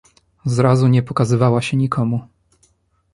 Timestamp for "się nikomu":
1.61-2.27